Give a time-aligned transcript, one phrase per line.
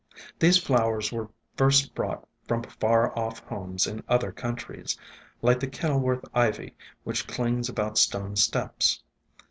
[0.39, 4.97] These flowers were first brought from far off homes in other countries,
[5.43, 9.03] like the Kenilworth Ivy, which clings about stone steps.